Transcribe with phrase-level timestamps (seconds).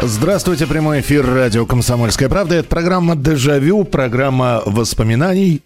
[0.00, 2.54] Здравствуйте, прямой эфир радио «Комсомольская правда».
[2.54, 5.60] Это программа «Дежавю», программа воспоминаний,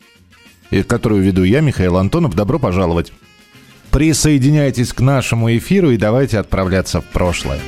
[0.87, 2.35] которую веду я, Михаил Антонов.
[2.35, 3.13] Добро пожаловать.
[3.91, 7.61] Присоединяйтесь к нашему эфиру и давайте отправляться в прошлое.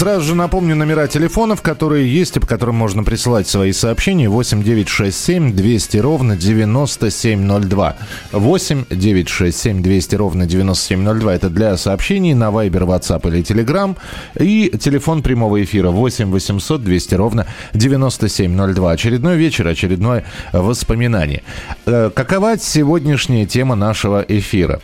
[0.00, 4.30] Сразу же напомню номера телефонов, которые есть и по которым можно присылать свои сообщения.
[4.30, 7.96] 8 9 6 7 200 ровно 9702.
[8.32, 11.34] 8 9 6 7 200 ровно 9702.
[11.34, 13.94] Это для сообщений на Viber, WhatsApp или Telegram.
[14.38, 18.92] И телефон прямого эфира 8 800 200 ровно 9702.
[18.92, 21.42] Очередной вечер, очередное воспоминание.
[21.84, 24.80] Э, Какова сегодняшняя тема нашего эфира?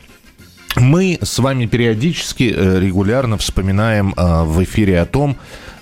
[0.77, 5.39] Мы с вами периодически, э, регулярно вспоминаем э, в эфире о том,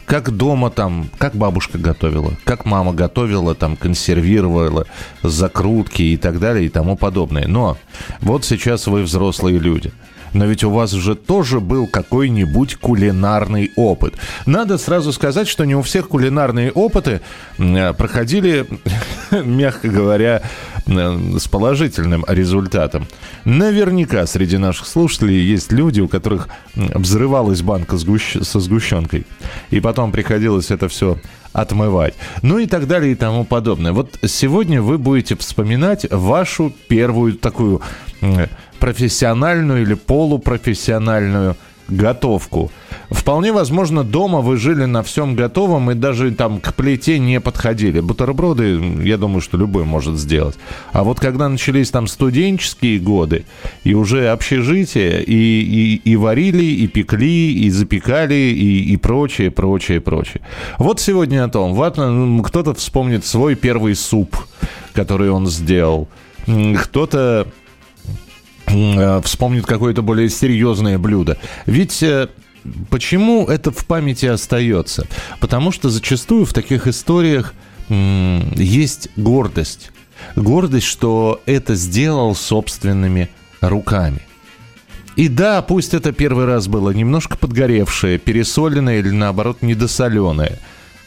[0.07, 4.87] как дома там, как бабушка готовила, как мама готовила, там, консервировала
[5.23, 7.49] закрутки и так далее и тому подобное.
[7.49, 7.77] Но
[8.21, 9.93] вот сейчас вы взрослые люди.
[10.35, 14.15] Но ведь у вас же тоже был какой-нибудь кулинарный опыт.
[14.45, 17.21] Надо сразу сказать, что не у всех кулинарные опыты
[17.59, 18.67] э, проходили,
[19.31, 20.43] мягко говоря,
[20.87, 23.07] э, с положительным результатом.
[23.45, 29.27] Наверняка среди наших слушателей есть люди, у которых взрывалась банка сгущ- со сгущенкой.
[29.71, 31.19] И потом приходилось это все
[31.55, 32.15] отмывать.
[32.43, 33.93] Ну и так далее и тому подобное.
[33.93, 37.81] Вот сегодня вы будете вспоминать вашу первую такую
[38.85, 41.57] профессиональную или полупрофессиональную
[41.89, 42.71] готовку.
[43.09, 48.01] Вполне возможно, дома вы жили на всем готовом и даже там к плите не подходили.
[48.01, 50.57] Бутерброды, я думаю, что любой может сделать.
[50.93, 53.47] А вот когда начались там студенческие годы,
[53.85, 60.03] и уже общежитие, и, и, и варили, и пекли, и запекали, и, и прочее, прочее,
[60.03, 60.43] прочее.
[60.79, 61.81] Вот сегодня о том.
[61.81, 64.37] М, кто-то вспомнит свой первый суп,
[64.93, 66.07] который он сделал.
[66.47, 67.64] Кто-то э,
[69.23, 71.39] вспомнит какое-то более серьезное блюдо.
[71.67, 72.29] Ведь э,
[72.91, 75.07] почему это в памяти остается?
[75.41, 77.55] Потому что зачастую в таких историях
[77.89, 79.91] есть гордость.
[80.37, 83.29] Гордость, что это сделал собственными
[83.61, 84.21] руками.
[85.17, 90.59] И да, пусть это первый раз было немножко подгоревшее, пересоленное или наоборот недосоленое.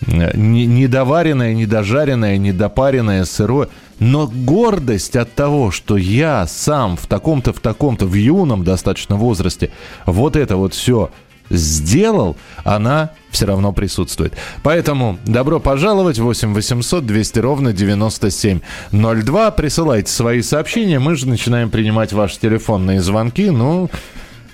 [0.06, 3.70] Э, не- Недоваренное, недожаренное, недопаренное, сырое.
[4.00, 9.72] Но гордость от того, что я сам в таком-то, в таком-то, в юном достаточно возрасте
[10.06, 11.10] вот это вот все
[11.50, 14.34] сделал, она все равно присутствует.
[14.64, 19.52] Поэтому добро пожаловать 8 800 200 ровно 9702.
[19.52, 21.00] Присылайте свои сообщения.
[21.00, 23.50] Мы же начинаем принимать ваши телефонные звонки.
[23.50, 23.90] Ну,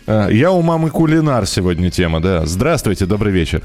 [0.07, 2.45] э, я у мамы кулинар сегодня тема, да.
[2.45, 3.63] Здравствуйте, добрый вечер.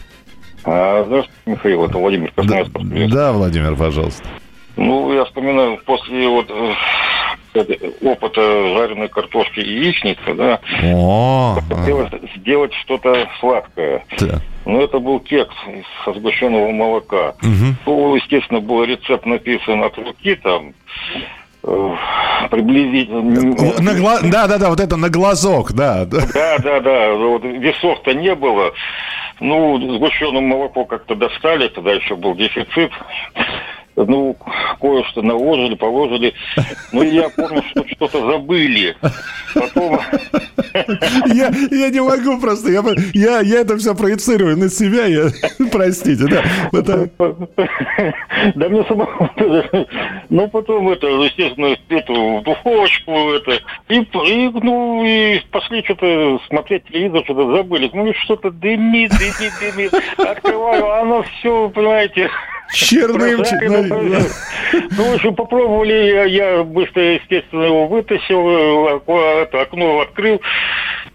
[0.64, 2.72] А, Здравствуйте, Михаил, это Владимир Да, Красноярск.
[2.72, 3.10] привет.
[3.10, 4.24] да, Владимир, пожалуйста.
[4.78, 6.48] Ну, я вспоминаю, после вот
[7.54, 7.64] э,
[8.02, 10.60] опыта жареной картошки и яичницы, да,
[10.94, 14.04] О, хотелось сделать что-то сладкое.
[14.20, 14.40] да.
[14.64, 15.54] Ну, это был кекс
[16.04, 17.34] со сгущенного молока.
[17.42, 17.76] Мгм.
[17.86, 20.74] Ну, естественно, был рецепт написан от руки, там,
[21.64, 21.94] э,
[22.50, 23.54] приблизительно...
[23.56, 26.04] О, на гла- Да, да, да, вот это на глазок, да.
[26.04, 26.20] да.
[26.32, 27.14] Да, да, да.
[27.14, 28.72] Вот весов-то не было.
[29.40, 32.92] Ну, сгущенное молоко как-то достали, тогда еще был дефицит.
[34.06, 34.36] Ну,
[34.80, 36.34] кое-что наложили, положили.
[36.92, 38.96] Ну, и я помню, что что-то забыли.
[39.54, 39.98] Потом...
[41.26, 42.82] Я, я не могу просто, я,
[43.14, 45.28] я, я это все проецирую на себя, я,
[45.72, 46.42] простите, да.
[46.72, 47.08] Это-
[48.54, 49.30] Да мне самому.
[50.28, 53.52] Ну, потом это, естественно, эту духовочку, это,
[53.88, 57.90] и, и, ну, и пошли что-то смотреть телевизор, что-то забыли.
[57.92, 59.92] Ну, и что-то дымит, дымит, дымит.
[60.18, 62.30] Открываю, а оно все, понимаете,
[62.72, 64.28] Черным, прожарено, чер- прожарено.
[64.96, 69.00] Ну, в общем, попробовали, я, быстро, естественно, его вытащил, э,
[69.62, 70.40] окно открыл,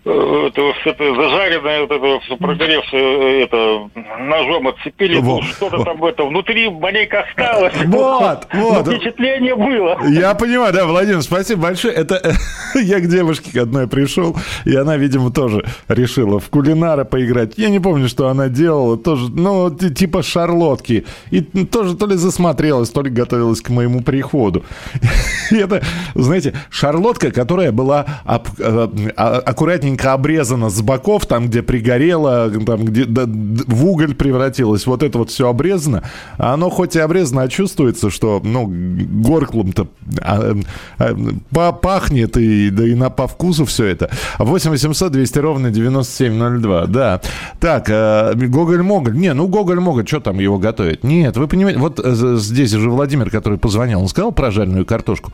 [0.06, 0.50] э,
[0.86, 3.90] это, зажаренное, вот это все прогоревшее, э, это
[4.38, 5.44] ножом отцепили, Вот.
[5.44, 7.74] что-то там это внутри маленько осталось.
[7.86, 8.88] Вот, вот.
[8.88, 9.98] Впечатление было.
[10.10, 11.94] Я понимаю, да, Владимир, спасибо большое.
[11.94, 12.34] Это
[12.76, 14.36] я к девушке к одной пришел,
[14.66, 17.54] и она, видимо, тоже решила в кулинара поиграть.
[17.58, 21.06] Я не помню, что она делала, тоже, ну, типа шарлотки.
[21.32, 24.64] И тоже то ли засмотрелась, то ли готовилась к моему приходу.
[25.52, 25.82] Это,
[26.16, 32.86] знаете, шарлотка, которая была об- э, а- аккуратненько обрезано с боков, там, где пригорело, там,
[32.86, 36.04] где да, в уголь превратилось, вот это вот все обрезано.
[36.38, 39.90] А оно хоть и обрезано, а чувствуется, что, ну, горклом-то
[40.22, 40.56] а,
[41.00, 44.10] а, пахнет, и, да и на, по вкусу все это.
[44.40, 47.22] 8 800 200 ровно 9702, да.
[47.60, 49.18] Так, э, Гоголь-Моголь.
[49.18, 51.04] Не, ну Гоголь-Моголь, что там его готовить?
[51.04, 55.34] Нет, вы понимаете, вот э, здесь уже Владимир, который позвонил, он сказал про жареную картошку.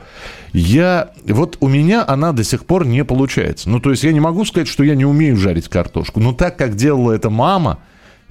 [0.52, 3.70] Я, вот у меня она до сих пор не получается.
[3.70, 6.20] Ну, то есть я не могу сказать, что я не умею жарить картошку.
[6.20, 7.78] Но так, как делала это мама,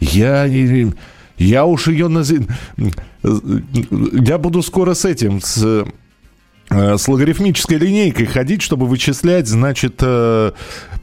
[0.00, 0.46] я...
[1.36, 2.08] Я уж ее...
[2.08, 2.32] Наз...
[3.22, 5.86] Я буду скоро с этим, с
[6.70, 10.52] Э, с логарифмической линейкой ходить, чтобы вычислять, значит, э,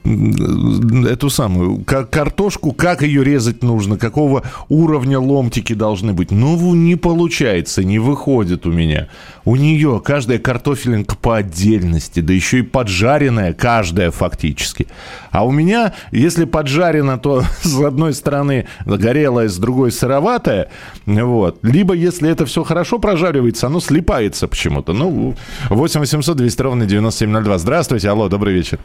[0.05, 6.31] эту самую картошку, как ее резать нужно, какого уровня ломтики должны быть.
[6.31, 9.07] Ну, не получается, не выходит у меня.
[9.45, 14.87] У нее каждая картофелинка по отдельности, да еще и поджаренная каждая фактически.
[15.31, 20.69] А у меня, если поджарена, то с одной стороны горелая, с другой сыроватая.
[21.05, 21.59] Вот.
[21.63, 24.93] Либо, если это все хорошо прожаривается, оно слипается почему-то.
[24.93, 25.35] Ну,
[25.69, 27.57] 8 800 200 ровно 9702.
[27.57, 28.79] Здравствуйте, алло, добрый вечер.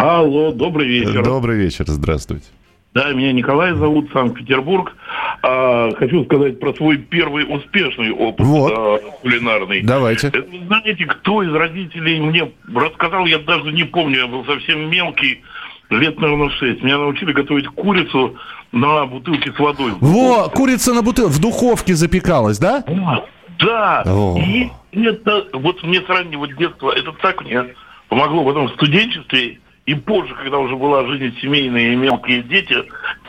[0.00, 1.22] Алло, добрый вечер.
[1.22, 2.46] Добрый вечер, здравствуйте.
[2.94, 4.96] Да, меня Николай зовут, Санкт-Петербург.
[5.42, 8.72] А, хочу сказать про свой первый успешный опыт вот.
[8.74, 9.82] а, кулинарный.
[9.82, 10.28] Давайте.
[10.28, 15.42] Это, знаете, кто из родителей мне рассказал, я даже не помню, я был совсем мелкий,
[15.90, 16.82] лет, наверное, шесть.
[16.82, 18.36] Меня научили готовить курицу
[18.72, 19.92] на бутылке с водой.
[20.00, 22.84] Во, курица на бутылке, в духовке запекалась, да?
[22.86, 23.24] Да.
[23.58, 24.02] Да.
[24.06, 24.38] О.
[24.38, 27.66] И это, вот мне с раннего детства, это так мне
[28.08, 29.60] помогло потом в студенчестве
[29.90, 32.76] и позже, когда уже была жизнь семейная и мелкие дети,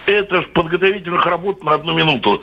[0.06, 2.40] это ж подготовительных работ на одну минуту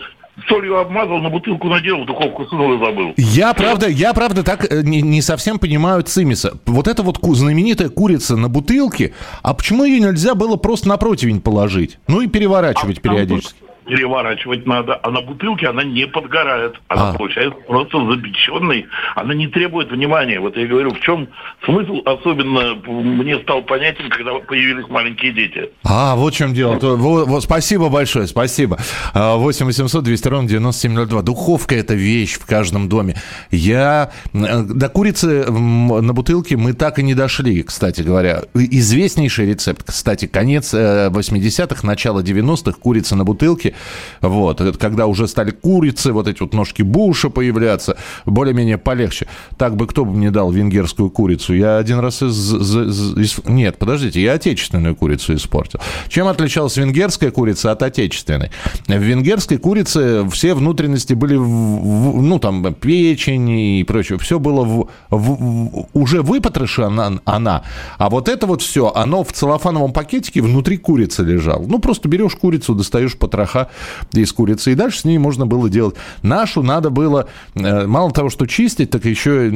[0.49, 3.12] солью обмазал, на бутылку надел, в духовку сунул и забыл.
[3.17, 6.59] Я правда, я правда так э, не, не совсем понимаю цимиса.
[6.65, 11.41] Вот эта вот знаменитая курица на бутылке, а почему ее нельзя было просто на противень
[11.41, 11.99] положить?
[12.06, 16.76] Ну и переворачивать а, периодически переворачивать надо, а на бутылке она не подгорает.
[16.88, 17.12] Она а.
[17.14, 18.87] получается просто запеченной,
[19.17, 20.40] она не требует внимания.
[20.40, 21.29] Вот я говорю, в чем
[21.64, 25.70] смысл особенно мне стал понятен, когда появились маленькие дети.
[25.85, 27.40] А, вот в чем дело.
[27.40, 28.79] Спасибо большое, спасибо.
[29.14, 31.23] 8 800 200 ровно 9702.
[31.23, 33.17] Духовка– это вещь в каждом доме.
[33.50, 34.11] Я...
[34.34, 38.43] Э, до курицы на бутылке мы так и не дошли, кстати говоря.
[38.55, 43.75] Известнейший рецепт, кстати, конец 80-х, э, начало 90-х, курица на бутылке.
[44.20, 44.60] Вот.
[44.60, 47.96] Это когда уже стали курицы, вот эти вот ножки буша появляться,
[48.26, 49.26] более-менее полегче.
[49.56, 51.54] Так бы кто бы мне дал венгерскую курицу?
[51.54, 53.40] Я один раз из, из.
[53.44, 55.80] Нет, подождите, я отечественную курицу испортил.
[56.08, 58.50] Чем отличалась венгерская курица от отечественной?
[58.86, 64.19] В венгерской курице все внутренности были, в, ну, там, печень и прочее.
[64.19, 67.62] Все было в, в, уже выпотрошено она,
[67.98, 71.64] а вот это вот все, оно в целлофановом пакетике внутри курицы лежало.
[71.66, 73.68] Ну, просто берешь курицу, достаешь потроха,
[74.12, 74.73] из курицы.
[74.73, 75.97] И дальше с ней можно было делать.
[76.23, 79.50] Нашу надо было э, мало того, что чистить, так еще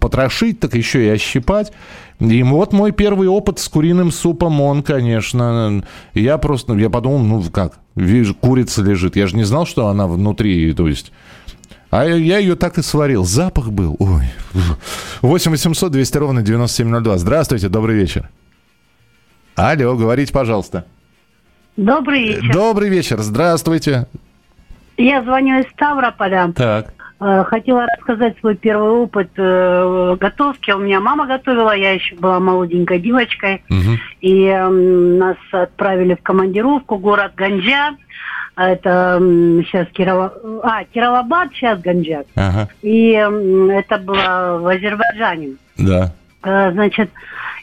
[0.00, 1.72] потрошить, так еще и ощипать.
[2.20, 5.82] И вот мой первый опыт с куриным супом, он, конечно,
[6.14, 9.16] я просто, я подумал, ну как, вижу, курица лежит.
[9.16, 11.12] Я же не знал, что она внутри, то есть...
[11.90, 13.26] А я ее так и сварил.
[13.26, 13.96] Запах был.
[13.98, 14.24] Ой.
[15.20, 17.18] 8 800 200 ровно 9702.
[17.18, 18.30] Здравствуйте, добрый вечер.
[19.56, 20.86] Алло, говорите, пожалуйста.
[21.76, 22.52] Добрый вечер.
[22.52, 24.06] Добрый вечер, здравствуйте.
[24.98, 26.52] Я звоню из Ставрополя.
[26.54, 26.92] Так.
[27.18, 30.70] Э, хотела рассказать свой первый опыт э, готовки.
[30.72, 33.62] У меня мама готовила, я еще была молоденькой девочкой.
[33.70, 33.98] Угу.
[34.20, 37.96] И нас отправили в командировку, город Ганджа.
[38.54, 39.18] Это
[39.64, 40.34] сейчас Кирова...
[40.62, 42.24] А, Кировабад, сейчас Ганджа.
[42.34, 42.68] Ага.
[42.82, 45.54] И это было в Азербайджане.
[45.78, 46.12] Да.
[46.42, 47.10] Э, значит,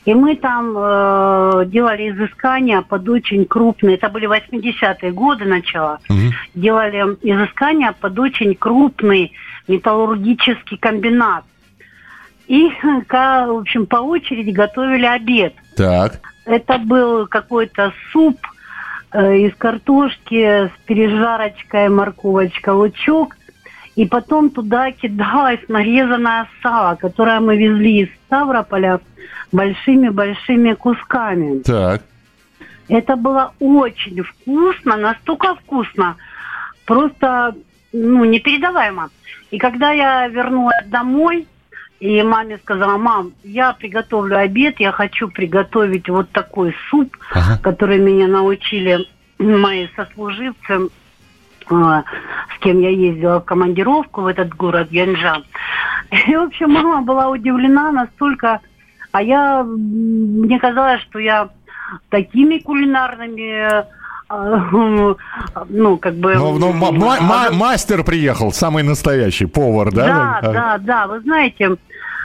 [0.05, 6.33] и мы там э, делали изыскания под очень крупные, это были 80-е годы начала, угу.
[6.55, 9.33] делали изыскания под очень крупный
[9.67, 11.43] металлургический комбинат.
[12.47, 15.53] И, в общем, по очереди готовили обед.
[15.75, 16.19] Так.
[16.45, 18.39] Это был какой-то суп
[19.11, 23.35] э, из картошки с пережарочкой, морковочка, лучок.
[23.99, 29.01] И потом туда кидалось нарезанное сало, которое мы везли из Ставрополя
[29.51, 31.59] большими-большими кусками.
[31.59, 32.03] Так.
[32.87, 36.15] Это было очень вкусно, настолько вкусно,
[36.85, 37.53] просто
[37.91, 39.09] ну, непередаваемо.
[39.51, 41.45] И когда я вернулась домой,
[41.99, 47.59] и маме сказала, мам, я приготовлю обед, я хочу приготовить вот такой суп, ага.
[47.61, 49.05] который меня научили
[49.39, 50.87] мои сослуживцы,
[51.69, 55.45] с кем я ездила в командировку в этот город Янджан.
[56.27, 58.59] И, в общем, мама была удивлена настолько
[59.11, 61.49] а я, мне казалось, что я
[62.09, 63.85] такими кулинарными
[65.69, 66.35] ну, как бы...
[66.35, 70.39] Ну, ну мастер приехал, самый настоящий повар, да?
[70.41, 71.07] Да, да, да.
[71.07, 71.77] Вы знаете,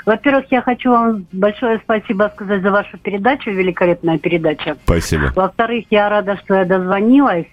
[0.05, 4.77] во-первых, я хочу вам большое спасибо сказать за вашу передачу, великолепная передача.
[4.85, 5.33] Спасибо.
[5.35, 7.47] Во-вторых, я рада, что я дозвонилась.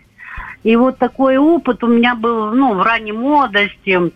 [0.63, 4.11] И вот такой опыт у меня был, ну, в ранней молодости.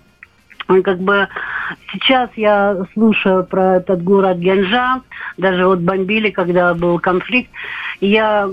[0.68, 1.28] Как бы
[1.92, 5.02] сейчас я слушаю про этот город Генжа,
[5.38, 7.50] даже вот бомбили, когда был конфликт.
[8.02, 8.50] Я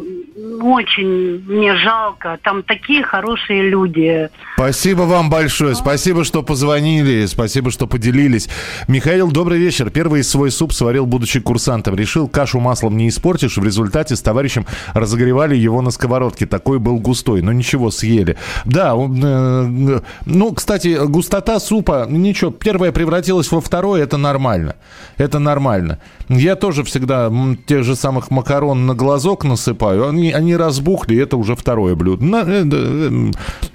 [0.60, 4.30] очень, мне жалко, там такие хорошие люди.
[4.54, 8.48] Спасибо вам большое, спасибо, что позвонили, спасибо, что поделились.
[8.86, 9.90] Михаил, добрый вечер.
[9.90, 11.96] Первый свой суп сварил, будучи курсантом.
[11.96, 13.56] Решил, кашу маслом не испортишь.
[13.56, 14.64] В результате с товарищем
[14.94, 16.46] разогревали его на сковородке.
[16.46, 18.36] Такой был густой, но ничего, съели.
[18.64, 24.76] Да, э, ну, кстати, густота супа, ничего, первое превратилось во второе, это нормально.
[25.16, 25.98] Это нормально.
[26.36, 27.30] Я тоже всегда
[27.66, 30.08] тех же самых макарон на глазок насыпаю.
[30.08, 32.24] Они, они разбухли, это уже второе блюдо.
[32.24, 33.30] На, э, э,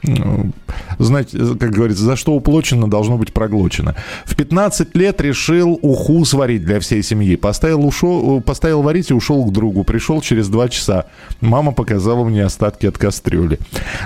[0.08, 0.14] э,
[0.98, 3.96] знаете, как говорится, за что уплочено, должно быть проглочено.
[4.26, 7.36] В 15 лет решил уху сварить для всей семьи.
[7.36, 9.84] Поставил, ушел, поставил варить и ушел к другу.
[9.84, 11.06] Пришел через 2 часа.
[11.42, 13.60] Мама показала мне остатки от кастрюли.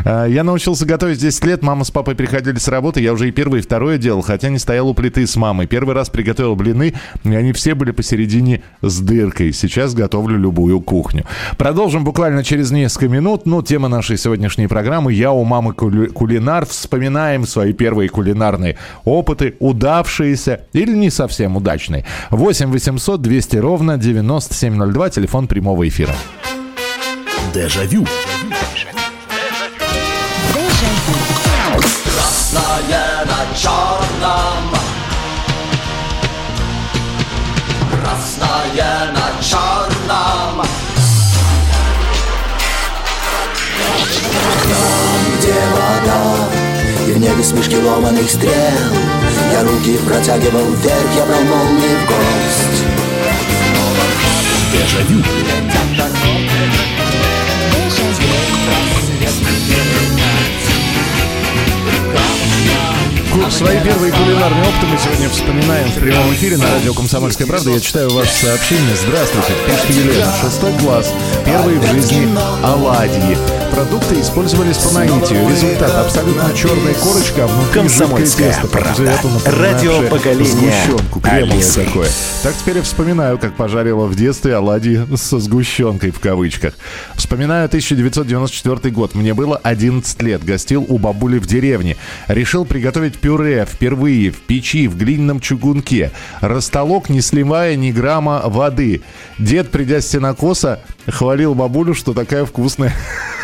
[0.04, 1.62] А, я научился готовить 10 лет.
[1.64, 3.00] Мама с папой приходили с работы.
[3.00, 5.68] Я уже и первое, и второе делал, хотя не стоял у плиты с мамой.
[5.68, 6.94] Первый раз приготовил блины,
[7.24, 8.41] и они все были посередине
[8.82, 9.54] с дыркой.
[9.54, 11.26] Сейчас готовлю любую кухню.
[11.58, 13.46] Продолжим буквально через несколько минут.
[13.46, 16.66] Ну, тема нашей сегодняшней программы «Я у мамы кулинар».
[16.66, 22.06] Вспоминаем свои первые кулинарные опыты, удавшиеся или не совсем удачные.
[22.30, 26.14] 8 800 200 ровно 9702, телефон прямого эфира.
[27.54, 28.06] Дежавю.
[32.04, 33.56] Красное на
[45.72, 46.50] вода
[47.08, 48.54] И в небе смешки ломаных стрел.
[49.52, 52.86] Я руки протягивал вверх Я брал молнии в гость.
[54.72, 55.24] Дежавю
[63.52, 67.72] Свои первые кулинарные опыты мы сегодня вспоминаем в прямом эфире на радио «Комсомольская правда».
[67.72, 68.96] Я читаю ваше сообщение.
[68.96, 70.34] Здравствуйте, пишет Елена.
[70.42, 71.14] Шестой класс.
[71.46, 72.28] Первые в жизни
[72.64, 73.38] оладьи.
[73.72, 75.50] Продукты использовались по наитию.
[75.50, 78.68] Результат абсолютно черная корочка, а внутри Комсомольская тесто.
[78.68, 79.14] правда.
[79.46, 80.46] Радио поколения.
[80.46, 82.10] Сгущенку кремовое такое.
[82.44, 86.74] Так теперь я вспоминаю, как пожарила в детстве оладьи со сгущенкой в кавычках.
[87.16, 89.16] Вспоминаю 1994 год.
[89.16, 90.44] Мне было 11 лет.
[90.44, 91.96] Гостил у бабули в деревне.
[92.28, 96.12] Решил приготовить пюре впервые в печи в глиняном чугунке.
[96.42, 99.02] Растолок, не сливая ни грамма воды.
[99.38, 102.94] Дед, придя с сенокоса, хвалил бабулю, что такая вкусная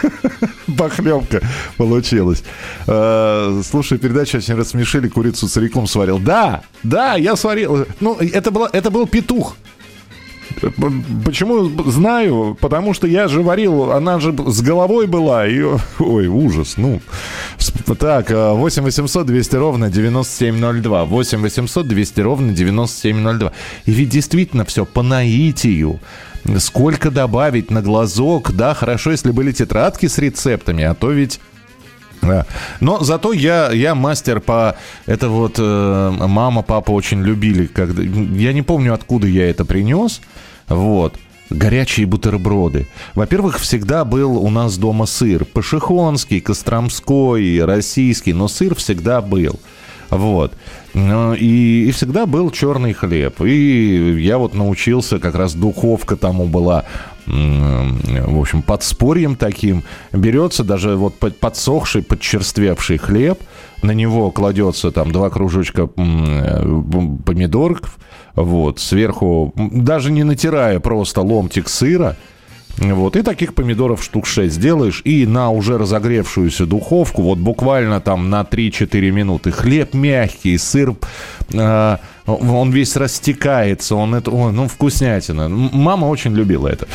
[0.77, 1.41] похлебка
[1.77, 2.43] получилась.
[2.87, 6.19] Э, слушай, передачу очень рассмешили, курицу целиком сварил.
[6.19, 7.85] Да, да, я сварил.
[7.99, 9.55] Ну, это, было, это был петух.
[11.25, 12.57] Почему знаю?
[12.59, 15.45] Потому что я же варил, она же с головой была.
[15.45, 15.79] Ее...
[15.99, 16.75] Ой, ужас.
[16.77, 17.01] Ну,
[17.99, 21.05] так, 8 800 200 ровно 9702.
[21.05, 23.51] 8 800 200 ровно 9702.
[23.85, 25.99] И ведь действительно все по наитию
[26.59, 28.51] сколько добавить на глазок.
[28.53, 31.39] Да, хорошо, если были тетрадки с рецептами, а то ведь
[32.79, 34.75] но зато я, я мастер по...
[35.05, 37.67] Это вот э, мама, папа очень любили.
[37.67, 40.21] Когда, я не помню, откуда я это принес.
[40.67, 41.13] Вот
[41.49, 42.87] горячие бутерброды.
[43.15, 45.45] Во-первых, всегда был у нас дома сыр.
[45.45, 49.59] Пашихонский, Костромской, российский, но сыр всегда был.
[50.09, 50.53] Вот.
[50.93, 53.41] Ну, и, и всегда был черный хлеб.
[53.41, 56.85] И я вот научился, как раз духовка тому была,
[57.25, 59.83] в общем, подспорьем таким.
[60.13, 63.39] Берется даже вот подсохший, подчерствевший хлеб,
[63.81, 67.97] на него кладется там два кружочка помидоров,
[68.33, 72.15] вот, сверху, даже не натирая, просто ломтик сыра,
[72.77, 78.29] вот, и таких помидоров штук 6 делаешь, и на уже разогревшуюся духовку, вот буквально там
[78.29, 80.95] на 3-4 минуты, хлеб мягкий, сыр,
[81.53, 85.49] э, он весь растекается, он это, ой, ну, вкуснятина.
[85.49, 86.87] Мама очень любила это.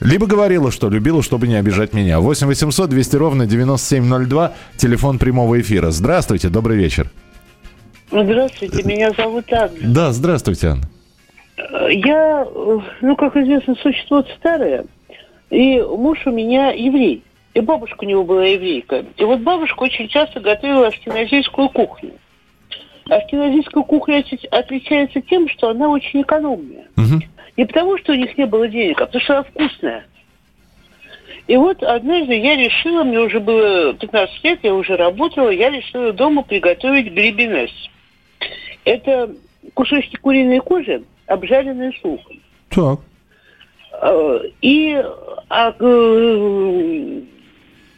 [0.00, 2.18] Либо говорила, что любила, чтобы не обижать меня.
[2.18, 5.90] 8 800 200 ровно 9702, телефон прямого эфира.
[5.92, 7.08] Здравствуйте, добрый вечер.
[8.10, 9.70] Здравствуйте, меня зовут Анна.
[9.80, 10.88] Да, здравствуйте, Анна.
[11.90, 12.46] Я,
[13.00, 14.84] ну, как известно, существо старое.
[15.52, 17.22] И муж у меня еврей.
[17.52, 19.04] И бабушка у него была еврейка.
[19.18, 22.12] И вот бабушка очень часто готовила аштеназийскую кухню.
[23.10, 26.86] Аштеназийская кухня отличается тем, что она очень экономная.
[26.96, 27.22] Угу.
[27.58, 30.06] Не потому, что у них не было денег, а потому что она вкусная.
[31.48, 36.14] И вот однажды я решила, мне уже было 15 лет, я уже работала, я решила
[36.14, 37.70] дома приготовить грибинес.
[38.86, 39.30] Это
[39.74, 42.40] кусочки куриной кожи, обжаренные с луком.
[42.70, 43.00] Так.
[44.02, 44.94] Э, И
[45.48, 47.20] а, э,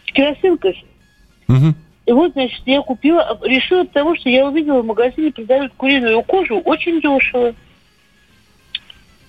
[0.07, 0.73] керосинка.
[1.49, 1.75] Мгм.
[2.05, 6.59] И вот, значит, я купила, решила, потому что я увидела в магазине продают куриную кожу
[6.59, 7.55] очень дешево.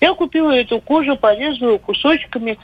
[0.02, 2.58] Я купила эту кожу, порезала кусочками,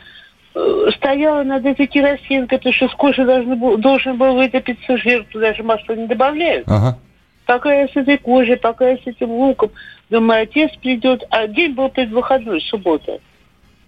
[0.54, 5.24] э, стояла над этой керосинкой, потому что с кожи должен был, должен был вытопиться жир,
[5.32, 6.68] туда же масло не добавляют.
[6.68, 6.98] Ага.
[7.46, 9.70] Пока я с этой кожей, пока я с этим луком,
[10.10, 13.18] думаю, отец придет, а день был предвыходной, суббота.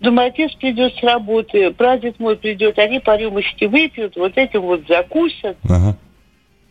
[0.04, 4.86] Думаю, отец придет с работы, прадед мой придет, они по рюмочке выпьют, вот этим вот
[4.86, 5.96] закусят Ага.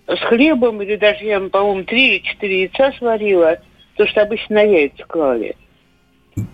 [0.06, 3.58] с хлебом, или даже я, по-моему, три или четыре яйца сварила,
[3.96, 5.56] то, что обычно на яйца клали.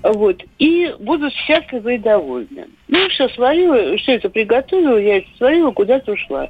[0.03, 0.41] Вот.
[0.57, 2.67] И будут счастливы и довольны.
[2.87, 6.49] Ну, все сварила, все это приготовила, яйца сварила, куда-то ушла.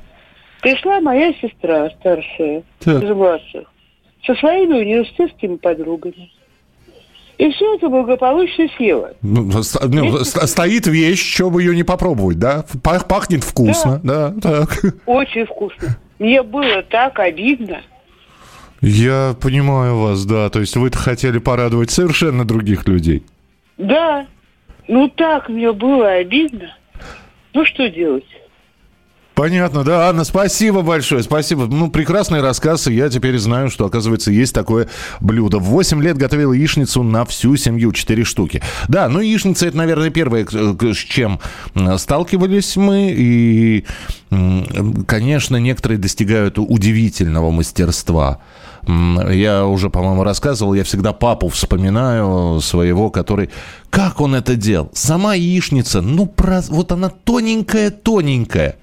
[0.62, 3.02] Пришла моя сестра старшая Так.
[3.02, 3.72] из младших
[4.28, 6.30] со своими университетскими подругами.
[7.40, 9.14] И все это благополучно съела.
[9.22, 12.66] Ну, ст- ну, ст- стоит вещь, что бы ее не попробовать, да?
[12.84, 14.34] Пах- Пахнет вкусно, да.
[14.42, 14.78] так.
[15.06, 15.98] Очень вкусно.
[16.20, 17.82] Мне было так обидно.
[18.82, 20.50] Я понимаю вас, да.
[20.50, 23.24] То есть вы хотели порадовать совершенно других людей.
[23.78, 24.28] Да,
[24.90, 26.76] ну так мне было обидно.
[27.54, 28.26] Ну что делать?
[29.40, 31.66] Понятно, да, Анна, спасибо большое, спасибо.
[31.66, 34.90] Ну, прекрасный рассказ, и я теперь знаю, что, оказывается, есть такое
[35.22, 35.60] блюдо.
[35.60, 38.62] В 8 лет готовила яичницу на всю семью, 4 штуки.
[38.90, 41.40] Да, ну, яичница, это, наверное, первое, с чем
[41.96, 43.86] сталкивались мы, и,
[45.08, 48.40] конечно, некоторые достигают удивительного мастерства.
[48.86, 53.52] Я уже, по-моему, рассказывал, я всегда папу вспоминаю своего, который...
[53.90, 54.92] Как он это делал?
[54.94, 58.76] Сама яичница, ну, про- вот она тоненькая-тоненькая.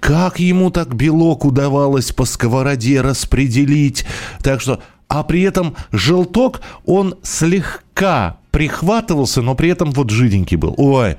[0.00, 4.04] Как ему так белок удавалось по сковороде распределить?
[4.42, 10.74] Так что, а при этом желток, он слегка прихватывался, но при этом вот жиденький был.
[10.76, 11.16] Ой,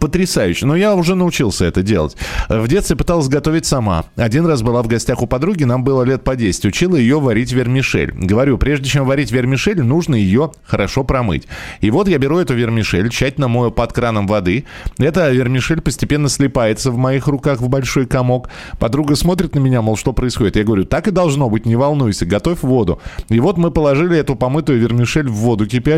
[0.00, 0.66] потрясающе.
[0.66, 2.16] Но я уже научился это делать.
[2.48, 4.04] В детстве пыталась готовить сама.
[4.16, 6.64] Один раз была в гостях у подруги, нам было лет по 10.
[6.66, 8.12] Учила ее варить вермишель.
[8.12, 11.46] Говорю, прежде чем варить вермишель, нужно ее хорошо промыть.
[11.80, 14.64] И вот я беру эту вермишель, тщательно мою под краном воды.
[14.98, 18.48] Эта вермишель постепенно слипается в моих руках в большой комок.
[18.78, 20.56] Подруга смотрит на меня, мол, что происходит.
[20.56, 23.00] Я говорю, так и должно быть, не волнуйся, готовь воду.
[23.28, 25.97] И вот мы положили эту помытую вермишель в воду кипящую.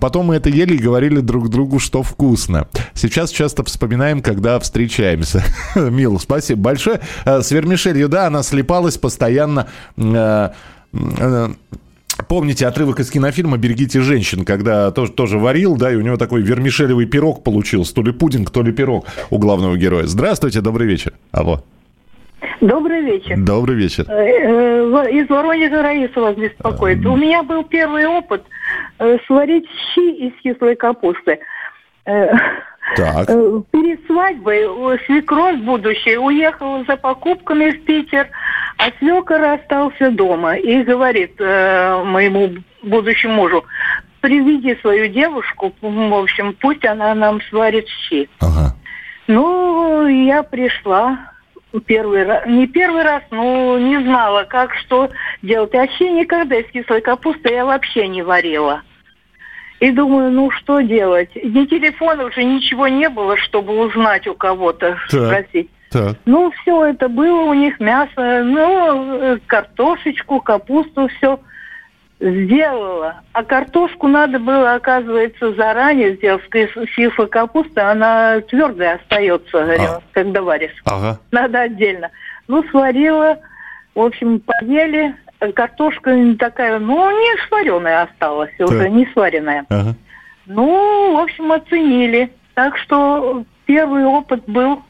[0.00, 2.68] Потом мы это ели и говорили друг другу, что вкусно.
[2.94, 5.44] Сейчас часто вспоминаем, когда встречаемся.
[5.74, 7.00] Мил, спасибо большое.
[7.24, 9.68] Э, С вермишелью, да, она слипалась постоянно.
[9.96, 10.50] э,
[10.92, 11.48] э,
[12.28, 16.42] Помните отрывок из кинофильма «Берегите женщин», когда тоже, тоже варил, да, и у него такой
[16.42, 20.06] вермишелевый пирог получился, то ли пудинг, то ли пирог у главного героя.
[20.06, 21.14] Здравствуйте, добрый вечер.
[21.30, 21.64] Алло.
[22.60, 23.36] Добрый вечер.
[23.38, 24.04] Добрый вечер.
[24.08, 27.04] Э, э, Из Воронежа Раиса вас беспокоит.
[27.04, 28.44] У меня был первый опыт
[28.98, 31.40] э, сварить щи из кислой капусты.
[32.04, 33.26] Так.
[33.70, 38.28] Перед свадьбой свекровь будущая уехала за покупками в Питер,
[38.76, 43.64] а свекор остался дома и говорит э, моему будущему мужу,
[44.20, 48.28] приведи свою девушку, в общем, пусть она нам сварит щи.
[48.40, 48.74] Ага.
[49.28, 51.31] Ну, я пришла
[51.80, 55.10] первый раз, не первый раз, но не знала, как что
[55.42, 55.72] делать.
[55.72, 58.82] Вообще никогда из кислой капусты я вообще не варила.
[59.80, 61.30] И думаю, ну что делать?
[61.34, 65.26] Ни телефона уже ничего не было, чтобы узнать у кого-то, Так.
[65.26, 65.70] спросить.
[65.90, 66.16] Так.
[66.24, 71.38] Ну, все это было у них, мясо, ну, э, картошечку, капусту, все
[72.22, 73.16] сделала.
[73.32, 76.42] А картошку надо было, оказывается, заранее сделать.
[76.94, 80.00] Сифа капуста, она твердая остается, А.
[80.12, 80.82] когда варишь.
[80.84, 81.18] Ага.
[81.30, 82.10] Надо отдельно.
[82.48, 83.38] Ну, сварила,
[83.94, 85.14] в общем, поели.
[85.54, 89.66] Картошка такая, ну, не сваренная осталась уже, не сваренная.
[89.68, 89.94] Ага.
[90.46, 92.30] Ну, в общем, оценили.
[92.54, 94.82] Так что первый опыт был,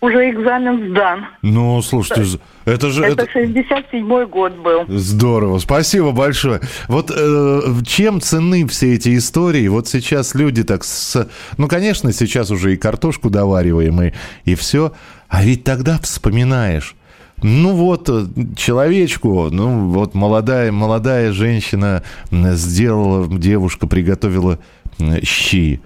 [0.00, 1.26] уже экзамен сдан.
[1.42, 3.04] Ну, слушайте, это же...
[3.04, 4.84] Это это- 67-й год был.
[4.88, 6.60] Здорово, спасибо большое.
[6.88, 9.66] Вот э, чем цены все эти истории?
[9.68, 11.28] Вот сейчас люди так с...
[11.56, 14.12] Ну, конечно, сейчас уже и картошку довариваем, и,
[14.44, 14.92] и все.
[15.28, 16.94] А ведь тогда вспоминаешь.
[17.42, 24.58] Ну вот, э, человечку, ну вот молодая, молодая женщина сделала, девушка приготовила
[24.98, 25.80] м, щи.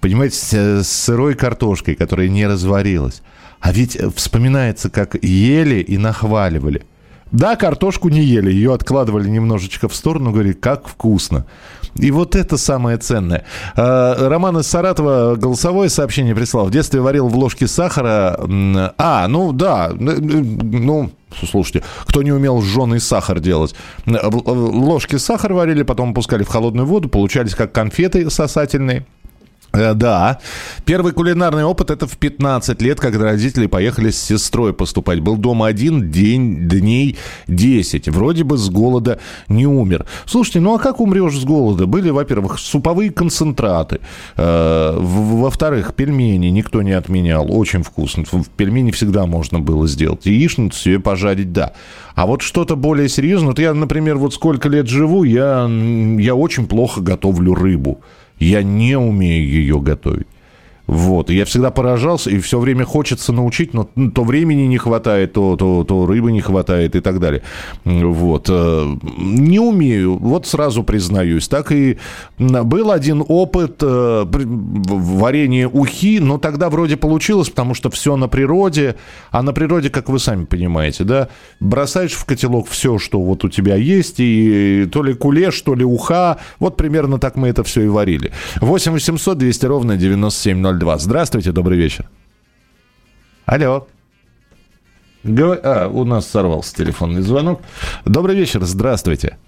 [0.00, 3.22] Понимаете, э, с сырой картошкой, которая не разварилась.
[3.62, 6.82] А ведь э, вспоминается, как ели и нахваливали.
[7.30, 11.46] Да, картошку не ели, ее откладывали немножечко в сторону, говорили, как вкусно.
[11.94, 13.44] И вот это самое ценное.
[13.74, 16.66] А, Роман из Саратова голосовое сообщение прислал.
[16.66, 18.38] В детстве варил в ложке сахара.
[18.98, 21.10] А, ну да, ну,
[21.48, 23.74] слушайте, кто не умел жженый сахар делать.
[24.06, 29.06] Ложки сахара варили, потом пускали в холодную воду, получались как конфеты сосательные.
[29.72, 30.38] Э, да.
[30.84, 35.20] Первый кулинарный опыт это в 15 лет, когда родители поехали с сестрой поступать.
[35.20, 37.16] Был дома один день, дней
[37.48, 38.08] 10.
[38.08, 40.06] Вроде бы с голода не умер.
[40.26, 41.86] Слушайте, ну а как умрешь с голода?
[41.86, 44.00] Были, во-первых, суповые концентраты.
[44.36, 47.46] Э, во-вторых, пельмени никто не отменял.
[47.50, 48.24] Очень вкусно.
[48.56, 50.26] Пельмени всегда можно было сделать.
[50.26, 51.72] Яичницу себе пожарить, да.
[52.14, 53.48] А вот что-то более серьезное.
[53.48, 55.68] Вот я, например, вот сколько лет живу, я,
[56.18, 58.02] я очень плохо готовлю рыбу.
[58.42, 60.26] Я не умею ее готовить.
[60.86, 61.30] Вот.
[61.30, 65.84] Я всегда поражался, и все время хочется научить, но то времени не хватает, то, то,
[65.84, 67.42] то рыбы не хватает и так далее.
[67.84, 68.46] Вот.
[68.50, 71.48] Э, не умею, вот сразу признаюсь.
[71.48, 71.98] Так и
[72.38, 78.96] был один опыт э, варенья ухи, но тогда вроде получилось, потому что все на природе,
[79.30, 81.28] а на природе, как вы сами понимаете, да,
[81.60, 85.84] бросаешь в котелок все, что вот у тебя есть, и то ли кулеш, то ли
[85.84, 88.32] уха, вот примерно так мы это все и варили.
[88.60, 90.98] 8 800 200 ровно 97 2.
[90.98, 92.06] Здравствуйте, добрый вечер.
[93.46, 93.86] Алло.
[95.24, 95.58] Гов...
[95.62, 97.62] А, у нас сорвался телефонный звонок.
[98.04, 99.38] Добрый вечер, здравствуйте.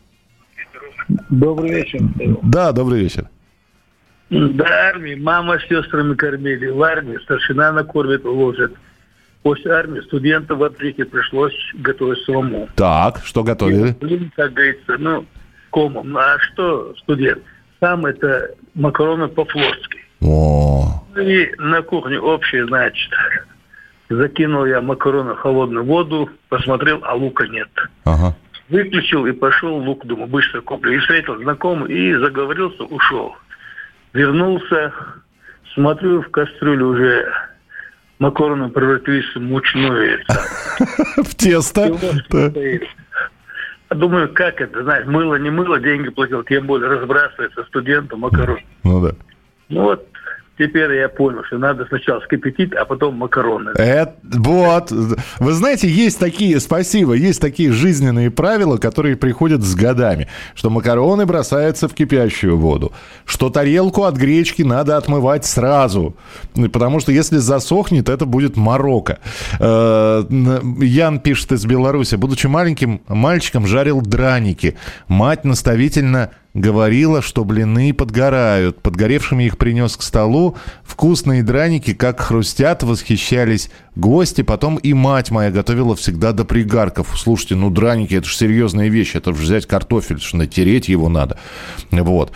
[1.31, 2.01] Добрый вечер.
[2.43, 3.29] Да, добрый вечер.
[4.31, 6.69] До армии мама с сестрами кормили.
[6.69, 8.75] В армии старшина накормит, уложит.
[9.43, 12.69] После армии студентам в отлике пришлось готовить самому.
[12.77, 13.95] Так, что готовили?
[14.01, 15.27] И, как говорится, ну,
[15.71, 16.17] комом.
[16.17, 17.43] А что студент?
[17.79, 19.99] Сам это макароны по-флотски.
[20.25, 21.05] О.
[21.17, 23.13] И на кухне общее, значит,
[24.09, 27.69] закинул я макароны в холодную воду, посмотрел, а лука нет.
[28.05, 28.37] Ага.
[28.69, 30.93] Выключил и пошел лук, думаю, быстро куплю.
[30.93, 33.37] И встретил знакомый, и заговорился, ушел.
[34.15, 34.93] Вернулся,
[35.75, 37.27] смотрю, в кастрюлю уже
[38.19, 40.21] макароны превратились в мучную.
[41.19, 41.91] В тесто?
[43.91, 48.59] Думаю, как это, знаешь, мыло, не мыло, деньги платил, тем более разбрасывается студенту макарон.
[48.83, 49.15] Ну да.
[49.69, 50.07] Ну вот,
[50.57, 53.71] Теперь я понял, что надо сначала скипятить, а потом макароны.
[53.71, 54.93] Это, вот.
[55.41, 60.29] Вы знаете, есть такие, спасибо, есть такие жизненные правила, которые приходят с годами.
[60.55, 62.93] Что макароны бросаются в кипящую воду.
[63.25, 66.17] Что тарелку от гречки надо отмывать сразу.
[66.73, 69.19] Потому что если засохнет, это будет морока.
[69.59, 70.23] Э,
[70.81, 72.15] Ян пишет из Беларуси.
[72.15, 74.77] Будучи маленьким мальчиком, жарил драники.
[75.09, 78.81] Мать наставительно говорила, что блины подгорают.
[78.81, 80.57] Подгоревшими их принес к столу.
[80.85, 84.43] Вкусные драники, как хрустят, восхищались гости.
[84.43, 87.19] Потом и мать моя готовила всегда до пригарков.
[87.19, 89.15] Слушайте, ну драники, это же серьезная вещь.
[89.15, 91.39] Это же взять картофель, что натереть его надо.
[91.91, 92.33] Вот.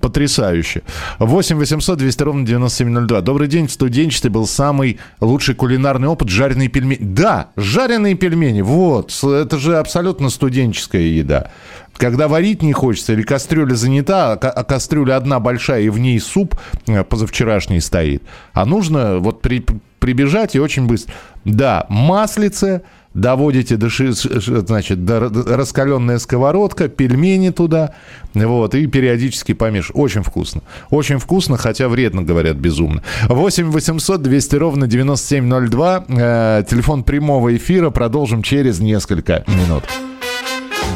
[0.00, 0.82] Потрясающе.
[1.18, 3.20] 8 800 200 ровно 9702.
[3.20, 3.68] Добрый день.
[3.68, 6.98] В был самый лучший кулинарный опыт жареные пельмени.
[7.00, 8.60] Да, жареные пельмени.
[8.60, 9.12] Вот.
[9.22, 11.50] Это же абсолютно студенческая еда.
[11.98, 16.54] Когда варить не хочется, или кастрюля занята, а кастрюля одна большая, и в ней суп
[16.86, 18.22] э, позавчерашний стоит.
[18.52, 19.64] А нужно вот при,
[19.98, 21.12] прибежать и очень быстро.
[21.44, 22.82] Да, маслице,
[23.14, 27.94] доводите до, значит, до раскаленная сковородка, пельмени туда,
[28.32, 29.90] вот, и периодически помеш.
[29.92, 30.62] Очень вкусно.
[30.90, 33.02] Очень вкусно, хотя вредно, говорят, безумно.
[33.28, 36.04] 8 800 200 ровно 9702.
[36.08, 37.90] Э, телефон прямого эфира.
[37.90, 39.82] Продолжим через несколько минут.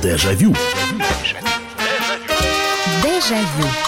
[0.01, 0.51] Дежавю.
[0.51, 0.82] Дежавю.
[3.33, 3.82] Déjà vu.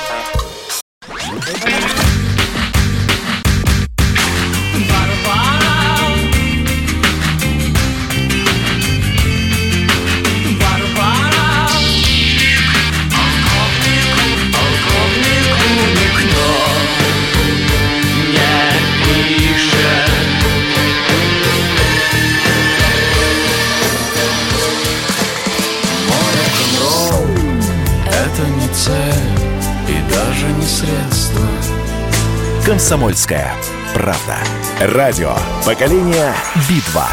[32.84, 33.50] «Комсомольская
[33.94, 34.36] правда».
[34.78, 36.34] Радио «Поколение
[36.68, 37.06] Битва».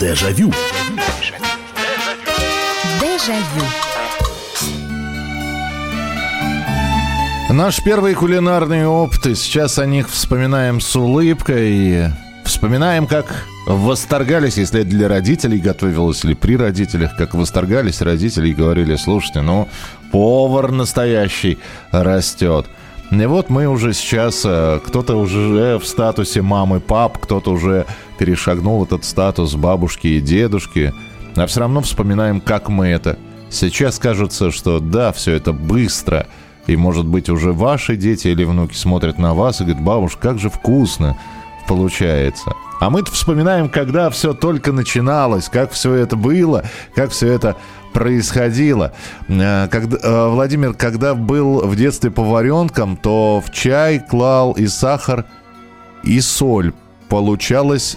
[0.00, 0.50] Дежавю.
[2.98, 3.66] Дежавю.
[7.50, 12.10] Наш первый кулинарный опыт, и сейчас о них вспоминаем с улыбкой.
[12.46, 18.54] Вспоминаем, как восторгались, если это для родителей готовилось, или при родителях, как восторгались родители и
[18.54, 19.68] говорили, слушайте, ну,
[20.12, 21.58] повар настоящий
[21.90, 22.66] растет.
[23.10, 27.86] И вот мы уже сейчас, э, кто-то уже в статусе мамы, пап, кто-то уже
[28.18, 30.92] перешагнул этот статус бабушки и дедушки,
[31.36, 33.18] а все равно вспоминаем, как мы это.
[33.50, 36.26] Сейчас кажется, что да, все это быстро,
[36.66, 40.38] и, может быть, уже ваши дети или внуки смотрят на вас и говорят, бабушка, как
[40.38, 41.16] же вкусно
[41.68, 42.52] получается.
[42.84, 47.56] А мы вспоминаем, когда все только начиналось, как все это было, как все это
[47.94, 48.92] происходило.
[49.26, 55.24] Э, когда, э, Владимир, когда был в детстве поваренком, то в чай клал и сахар,
[56.02, 56.74] и соль.
[57.08, 57.96] Получалось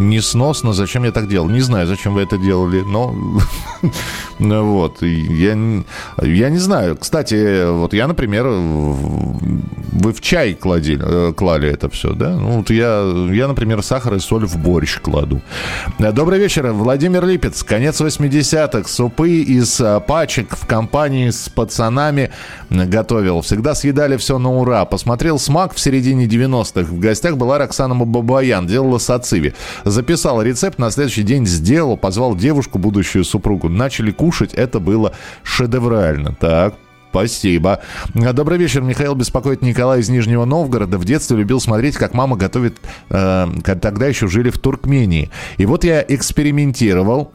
[0.00, 0.72] несносно.
[0.72, 1.48] Зачем я так делал?
[1.48, 3.14] Не знаю, зачем вы это делали, но
[4.38, 5.02] ну вот.
[5.02, 5.52] Я,
[6.22, 6.96] я не знаю.
[6.96, 12.30] Кстати, вот я, например, вы в чай кладили, э, клали это все, да?
[12.30, 15.40] Ну, вот я, я, например, сахар и соль в борщ кладу.
[15.98, 17.62] Добрый вечер, Владимир Липец.
[17.62, 18.88] Конец 80-х.
[18.88, 22.30] Супы из э, пачек в компании с пацанами
[22.70, 23.42] готовил.
[23.42, 24.84] Всегда съедали все на ура.
[24.84, 26.90] Посмотрел «Смак» в середине 90-х.
[26.90, 28.66] В гостях была Роксана Бабаян.
[28.66, 28.98] Делала
[29.40, 29.52] сациви.
[29.84, 33.68] Записал рецепт, на следующий день сделал, позвал девушку, будущую супругу.
[33.68, 34.54] Начали кушать.
[34.54, 36.34] Это было шедеврально.
[36.40, 36.74] Так,
[37.10, 37.80] Спасибо.
[38.14, 38.82] Добрый вечер.
[38.82, 40.96] Михаил беспокоит Николай из Нижнего Новгорода.
[40.96, 42.76] В детстве любил смотреть, как мама готовит...
[43.08, 45.28] Э, тогда еще жили в Туркмении.
[45.58, 47.32] И вот я экспериментировал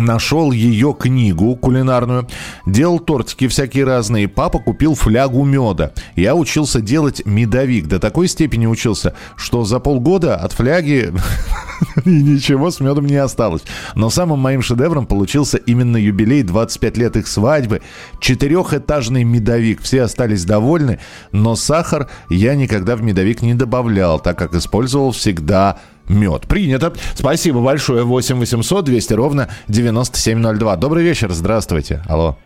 [0.00, 2.26] нашел ее книгу кулинарную,
[2.66, 4.28] делал тортики всякие разные.
[4.28, 5.92] Папа купил флягу меда.
[6.16, 7.86] Я учился делать медовик.
[7.86, 11.12] До такой степени учился, что за полгода от фляги
[12.04, 13.62] ничего с медом не осталось.
[13.94, 17.82] Но самым моим шедевром получился именно юбилей 25 лет их свадьбы.
[18.20, 19.82] Четырехэтажный медовик.
[19.82, 20.98] Все остались довольны,
[21.32, 26.46] но сахар я никогда в медовик не добавлял, так как использовал всегда мед.
[26.46, 26.92] Принято.
[27.14, 28.04] Спасибо большое.
[28.04, 30.76] 8 800 200 ровно 9702.
[30.76, 31.30] Добрый вечер.
[31.30, 32.02] Здравствуйте.
[32.08, 32.36] Алло.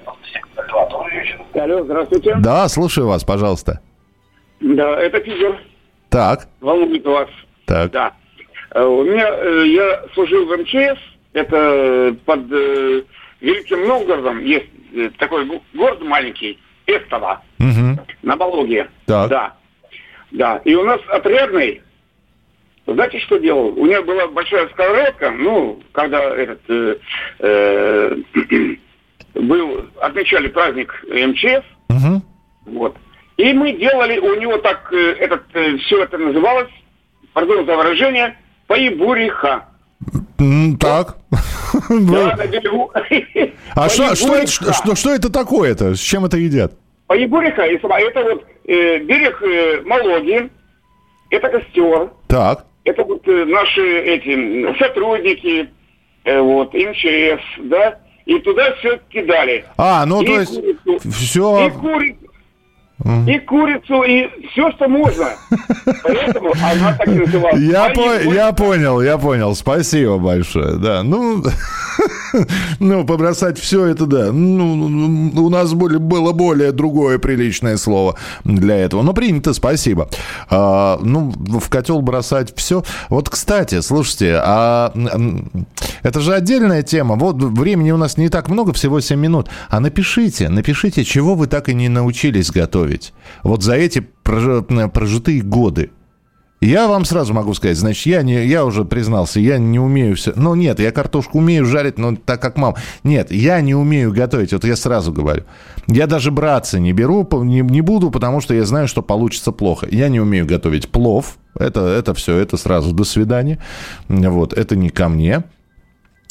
[1.54, 2.34] Алло, здравствуйте.
[2.40, 3.80] Да, слушаю вас, пожалуйста.
[4.60, 5.60] Да, это Питер.
[6.08, 6.48] Так.
[6.60, 7.28] Волнует вас.
[7.66, 7.90] Так.
[7.90, 8.12] Да.
[8.74, 10.98] Э, у меня, э, я служил в МЧС,
[11.32, 13.02] это под э,
[13.40, 14.66] Великим Новгородом, есть
[15.18, 18.00] такой город маленький, Эстово, угу.
[18.22, 18.88] на Вологе.
[19.06, 19.30] Так.
[19.30, 19.54] Да.
[20.30, 20.56] Да.
[20.64, 21.82] И у нас отрядный
[22.86, 23.68] знаете, что делал?
[23.78, 26.96] У меня была большая сковородка, ну, когда этот э,
[27.38, 28.16] э,
[29.34, 32.22] был, отмечали праздник МЧС, угу.
[32.66, 32.96] вот.
[33.36, 36.70] И мы делали, у него так, э, этот, э, все это называлось,
[37.32, 39.66] пардон за выражение, поебуриха.
[40.80, 41.18] Так.
[43.74, 45.94] А что, что, это, что, что это такое-то?
[45.94, 46.72] С чем это едят?
[47.06, 47.88] Поебуриха, это
[48.22, 50.50] вот э, берег э, Малоги,
[51.30, 52.10] это костер.
[52.28, 55.68] Так это вот э, наши эти сотрудники,
[56.24, 59.64] э, вот, МЧС, да, и туда все кидали.
[59.76, 61.66] А, ну и то есть курицу, все...
[61.66, 62.31] И курицу,
[63.26, 65.30] и курицу, и все, что можно.
[66.02, 67.60] Поэтому она так называлась.
[67.60, 69.54] Я, по, я понял, я понял.
[69.54, 70.76] Спасибо большое.
[70.76, 71.42] Да, ну,
[72.78, 74.32] ну, побросать все это, да.
[74.32, 79.02] Ну, у нас были, было более другое приличное слово для этого.
[79.02, 80.08] Но принято, спасибо.
[80.50, 82.84] А, ну, в котел бросать все.
[83.08, 84.92] Вот, кстати, слушайте, а
[86.02, 87.16] это же отдельная тема.
[87.16, 89.48] Вот времени у нас не так много, всего 7 минут.
[89.68, 92.91] А напишите, напишите, чего вы так и не научились готовить.
[93.42, 95.90] Вот за эти прожитые годы.
[96.62, 100.32] Я вам сразу могу сказать, значит, я, не, я уже признался, я не умею все.
[100.36, 102.76] Ну, нет, я картошку умею жарить, но так как мам.
[103.02, 105.42] Нет, я не умею готовить, вот я сразу говорю.
[105.88, 109.88] Я даже браться не беру, не, не буду, потому что я знаю, что получится плохо.
[109.90, 113.58] Я не умею готовить плов, это, это все, это сразу до свидания.
[114.06, 115.42] Вот, это не ко мне.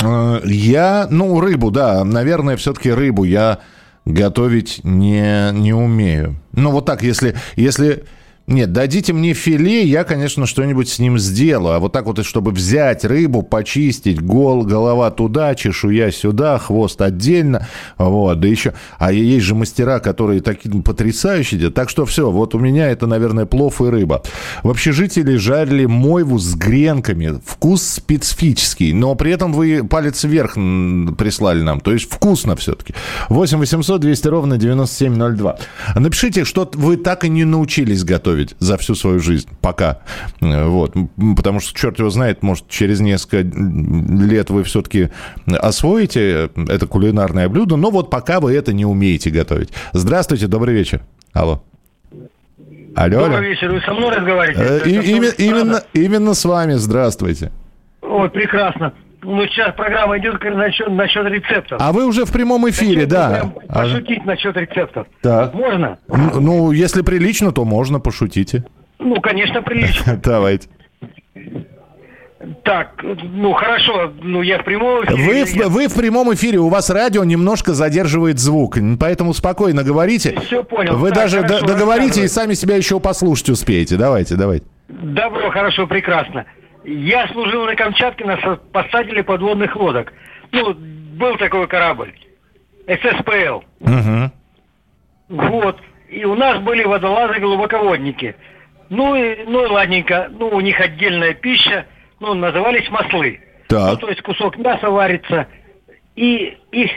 [0.01, 3.59] Э, я, ну, рыбу, да, наверное, все-таки рыбу я
[4.05, 6.35] готовить не, не умею.
[6.53, 8.03] Ну, вот так, если, если
[8.51, 11.75] нет, дадите мне филе, я, конечно, что-нибудь с ним сделаю.
[11.75, 17.67] А вот так вот, чтобы взять рыбу, почистить, гол, голова туда, чешуя сюда, хвост отдельно.
[17.97, 18.73] Вот, да еще...
[18.99, 21.75] А есть же мастера, которые такие потрясающие делают.
[21.75, 24.21] Так что все, вот у меня это, наверное, плов и рыба.
[24.63, 27.39] В общежитии жарили мойву с гренками.
[27.45, 31.79] Вкус специфический, но при этом вы палец вверх прислали нам.
[31.79, 32.93] То есть вкусно все-таки.
[33.29, 35.57] 8 800 200 ровно 9702.
[35.95, 39.47] Напишите, что вы так и не научились готовить готовить за всю свою жизнь.
[39.61, 39.99] Пока.
[40.39, 40.93] Вот.
[41.35, 45.09] Потому что, черт его знает, может, через несколько лет вы все-таки
[45.47, 49.69] освоите это кулинарное блюдо, но вот пока вы это не умеете готовить.
[49.93, 51.01] Здравствуйте, добрый вечер.
[51.33, 51.63] Алло.
[52.93, 53.47] Алло, Добрый алло.
[53.47, 54.85] вечер, вы со мной разговариваете?
[54.85, 57.51] Э, и, именно, именно, именно с вами, здравствуйте.
[58.01, 58.93] Ой, прекрасно.
[59.23, 61.79] Ну, сейчас программа идет насчет, насчет рецептов.
[61.79, 63.53] А вы уже в прямом эфире, насчет, да.
[63.67, 64.27] Пошутить а...
[64.27, 65.07] насчет рецептов.
[65.21, 65.53] Так.
[65.53, 65.99] Можно?
[66.07, 68.65] Ну, ну, если прилично, то можно, пошутите.
[68.99, 70.19] Ну, конечно, прилично.
[70.23, 70.69] Давайте.
[72.63, 75.23] Так, ну хорошо, ну я в прямом эфире.
[75.23, 75.67] Вы, в- нет?
[75.67, 80.39] вы в прямом эфире, у вас радио немножко задерживает звук, поэтому спокойно говорите.
[80.47, 80.97] Всё понял.
[80.97, 83.95] Вы Так, даже хорошо, договорите и сами себя еще послушать успеете.
[83.95, 84.65] Давайте, давайте.
[84.89, 86.45] Добро, хорошо, прекрасно.
[86.83, 90.13] Я служил на Камчатке на спасателе подводных лодок.
[90.51, 92.13] Ну, был такой корабль.
[92.87, 93.61] ССПЛ.
[93.79, 94.31] Мгм.
[95.29, 95.79] Вот.
[96.09, 98.35] И у нас были водолазы-глубоководники.
[98.89, 100.29] Ну и, ну и ладненько.
[100.31, 101.85] Ну, у них отдельная пища.
[102.19, 103.39] Ну, назывались маслы.
[103.69, 105.47] Ну, Так, то есть кусок мяса варится.
[106.15, 106.91] И их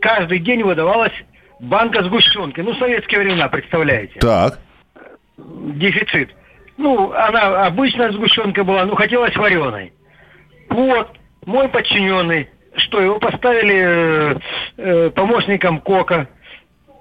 [0.00, 1.12] каждый день выдавалась
[1.60, 2.60] банка сгущенки.
[2.60, 4.18] Ну, советские времена, представляете?
[4.20, 4.58] так.
[5.36, 6.34] дефицит.
[6.78, 9.92] Ну, она обычная сгущенка была, ну, хотелось вареной.
[10.70, 11.10] Вот,
[11.44, 14.38] мой подчиненный, что его поставили э,
[14.76, 16.28] э, помощником кока,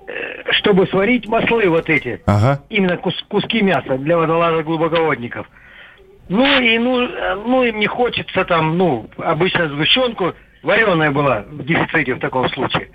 [0.07, 2.63] э, чтобы сварить маслы вот эти, Ага.
[2.69, 5.47] именно кус- куски мяса для водолаза глубоководников.
[6.27, 7.07] Ну и ну,
[7.45, 12.89] ну им не хочется там, ну, обычно сгущенку, вареная была в дефиците в таком случае.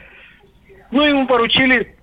[0.91, 1.95] Ну, ему поручили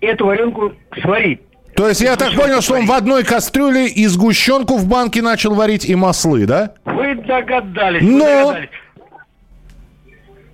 [0.00, 1.42] эту варенку сварить.
[1.76, 5.54] То есть я так понял, что он в одной кастрюле и сгущенку в банке начал
[5.54, 6.72] варить, и маслы, да?
[6.84, 8.68] Вы догадались, вы Но- догадались.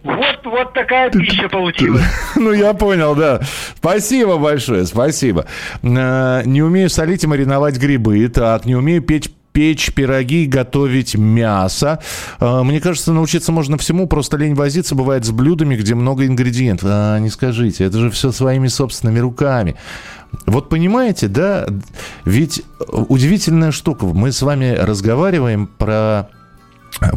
[0.03, 2.03] Вот, вот такая пища получилась.
[2.35, 3.41] Ну, я понял, да.
[3.77, 5.47] Спасибо большое, спасибо.
[5.85, 8.29] Э, Не умею солить и мариновать грибы.
[8.29, 12.01] Так, не умею печь печь пироги, готовить мясо.
[12.41, 16.89] Э, Мне кажется, научиться можно всему, просто лень возиться бывает с блюдами, где много ингредиентов.
[16.91, 19.77] А, не скажите, это же все своими собственными руками.
[20.47, 21.67] Вот понимаете, да,
[22.25, 24.07] ведь удивительная штука.
[24.07, 26.29] Мы с вами разговариваем про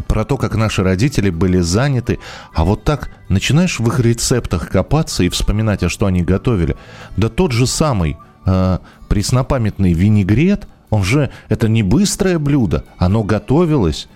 [0.08, 2.18] про то, как наши родители были заняты.
[2.54, 6.76] А вот так начинаешь в их рецептах копаться и вспоминать, а что они готовили.
[7.16, 14.08] Да тот же самый э, преснопамятный винегрет, он же, это не быстрое блюдо, оно готовилось,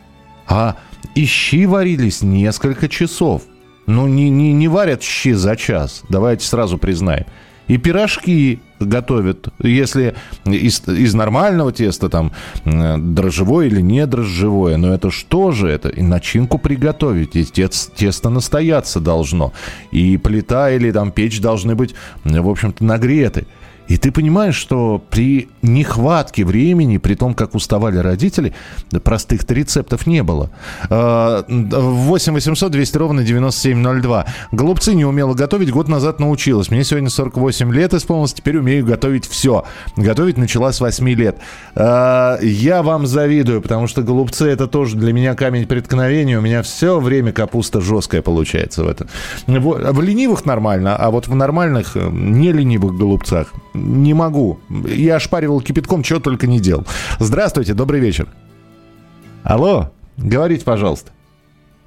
[0.46, 0.76] а
[1.14, 3.42] и щи варились несколько часов.
[3.86, 7.26] Ну, не, не, не варят щи за час, давайте сразу признаем.
[7.70, 12.32] И пирожки готовят, если из, из нормального теста, там,
[12.64, 15.88] э, дрожжевое или не дрожжевое, но это что же это?
[15.88, 19.52] И начинку приготовить, и тес- тесто настояться должно.
[19.92, 23.46] И плита или там печь должны быть, в общем-то, нагреты.
[23.90, 28.54] И ты понимаешь, что при нехватке времени, при том, как уставали родители,
[29.02, 30.50] простых-то рецептов не было.
[30.88, 34.26] Э, 8 800 200 ровно 9702.
[34.52, 36.70] Голубцы не умела готовить, год назад научилась.
[36.70, 39.64] Мне сегодня 48 лет исполнилось, теперь умею готовить все.
[39.96, 41.38] Готовить начала с 8 лет.
[41.74, 46.38] Э, Я вам завидую, потому что голубцы это тоже для меня камень преткновения.
[46.38, 49.08] У меня все время капуста жесткая получается в этом.
[49.48, 54.60] В в ленивых нормально, а вот в нормальных, э, не ленивых голубцах не могу.
[54.86, 56.86] Я ошпаривал кипятком, чего только не делал.
[57.18, 58.28] Здравствуйте, добрый вечер.
[59.42, 61.10] Алло, говорите, пожалуйста.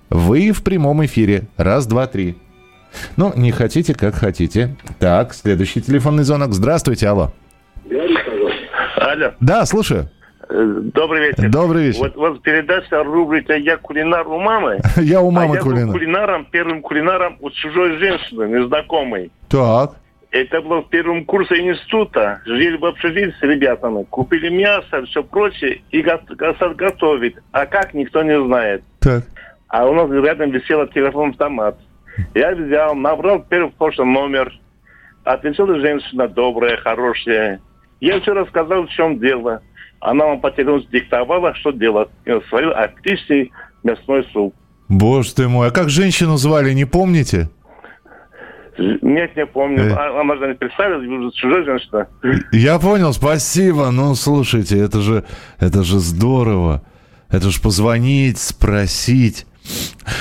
[0.09, 1.43] Вы в прямом эфире.
[1.57, 2.35] Раз, два, три.
[3.17, 4.75] Ну, не хотите, как хотите.
[4.99, 6.53] Так, следующий телефонный звонок.
[6.53, 7.31] Здравствуйте, алло.
[8.97, 10.09] Алло, Да, слушаю.
[10.49, 11.49] добрый вечер.
[11.49, 11.99] Добрый вечер.
[11.99, 14.79] Вот, вот передача рубрика «Я кулинар у мамы».
[14.97, 15.91] Я у мамы а я был кулинар.
[15.91, 19.31] кулинаром, первым кулинаром у чужой женщины, незнакомой.
[19.49, 19.95] Так.
[20.33, 22.41] Это было в первом курсе института.
[22.47, 24.03] Жили в общежитии с ребятами.
[24.09, 27.35] Купили мясо, все прочее, и го- го- готовить.
[27.51, 28.83] А как, никто не знает.
[28.99, 29.25] Так.
[29.67, 31.77] А у нас рядом висел телефон-автомат.
[32.33, 34.51] Я взял, набрал первый почту номер.
[35.23, 37.61] Ответила женщина добрая, хорошая.
[38.01, 39.61] Я все рассказал, в чем дело.
[39.99, 42.09] Она вам по телефону диктовала, что делать.
[42.25, 43.51] И сварил отличный
[43.83, 44.55] мясной суп.
[44.89, 47.49] Боже ты мой, а как женщину звали, не помните?
[48.77, 49.83] Нет, не помню.
[49.83, 49.93] Э.
[49.93, 52.07] А- Она же не представилась, уже чужая женщина.
[52.51, 53.91] Я понял, спасибо.
[53.91, 55.23] Ну, слушайте, это же,
[55.59, 56.81] это же здорово.
[57.29, 59.45] Это же позвонить, спросить.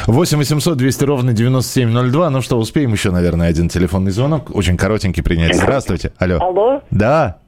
[0.06, 2.30] 8 800 200 ровно 9702.
[2.30, 4.54] Ну что, успеем еще, наверное, один телефонный звонок.
[4.54, 5.54] Очень коротенький принять.
[5.56, 6.12] Здравствуйте.
[6.18, 6.38] Алло.
[6.40, 7.38] Алло, Да,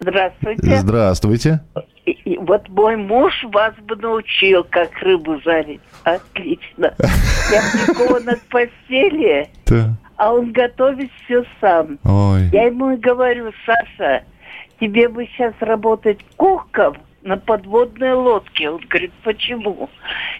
[0.00, 0.76] здравствуйте.
[0.78, 1.60] здравствуйте.
[2.06, 5.80] И- и вот мой муж вас бы научил, как рыбу жарить.
[6.02, 6.94] Отлично.
[7.52, 9.96] Я прикована к постели, Да.
[10.22, 11.98] А он готовит все сам.
[12.04, 12.48] Ой.
[12.52, 14.22] Я ему и говорю, Саша,
[14.78, 18.70] тебе бы сейчас работать кухком на подводной лодке.
[18.70, 19.90] Он говорит, почему?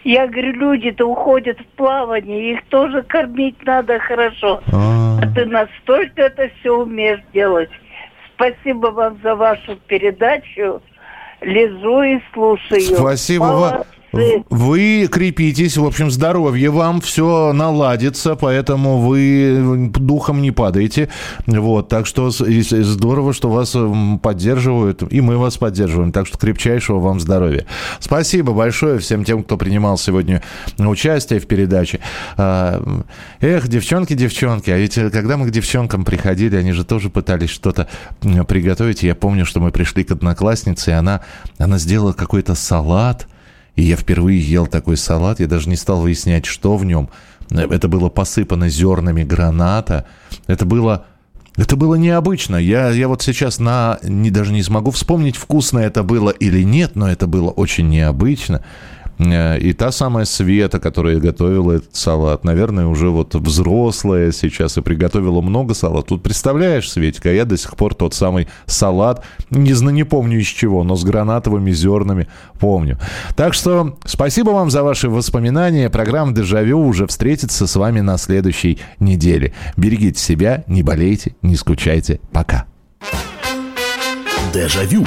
[0.04, 4.60] Я говорю, люди-то уходят в плавание, их тоже кормить надо хорошо.
[4.72, 5.18] А.
[5.20, 7.70] А ты настолько это все умеешь делать.
[8.36, 10.80] Спасибо вам за вашу передачу.
[11.40, 12.80] Лежу и слушаю.
[12.82, 13.82] Спасибо вам.
[14.12, 21.08] Вы крепитесь, в общем, здоровье вам, все наладится, поэтому вы духом не падаете.
[21.46, 23.74] Вот, так что здорово, что вас
[24.22, 26.12] поддерживают, и мы вас поддерживаем.
[26.12, 27.64] Так что крепчайшего вам здоровья.
[28.00, 30.42] Спасибо большое всем тем, кто принимал сегодня
[30.78, 32.00] участие в передаче.
[32.36, 32.82] А,
[33.40, 37.50] эх, девчонки, девчонки, а ведь э, когда мы к девчонкам приходили, они же тоже пытались
[37.50, 37.88] что-то
[38.20, 39.02] приготовить.
[39.02, 41.22] Я помню, что мы пришли к однокласснице, и она,
[41.58, 43.26] она сделала какой-то салат,
[43.76, 47.08] и я впервые ел такой салат, я даже не стал выяснять, что в нем.
[47.50, 50.06] Это было посыпано зернами граната.
[50.46, 51.06] Это было...
[51.56, 52.56] Это было необычно.
[52.56, 56.92] Я, я вот сейчас на, не, даже не смогу вспомнить, вкусно это было или нет,
[56.96, 58.64] но это было очень необычно.
[59.18, 64.80] Э, и та самая Света, которая готовила этот салат, наверное, уже вот взрослая сейчас и
[64.80, 66.06] приготовила много салат.
[66.06, 70.46] Тут представляешь, Светика, я до сих пор тот самый салат, не знаю, не помню из
[70.46, 72.98] чего, но с гранатовыми зернами помню.
[73.36, 75.90] Так что спасибо вам за ваши воспоминания.
[75.90, 79.52] Программа «Дежавю» уже встретится с вами на следующей неделе.
[79.76, 82.20] Берегите себя, не болейте, не скучайте.
[82.32, 82.66] Пока.
[84.52, 85.04] Дежавю.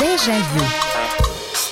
[0.00, 0.87] Дежавю.